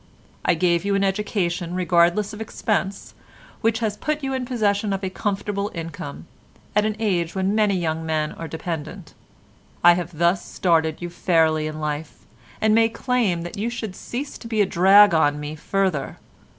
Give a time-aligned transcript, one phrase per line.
[0.43, 3.13] I gave you an education regardless of expense,
[3.61, 6.25] which has put you in possession of a comfortable income,
[6.75, 9.13] at an age when many young men are dependent.
[9.83, 12.25] I have thus started you fairly in life,
[12.59, 16.17] and may claim that you should cease to be a drag upon me further.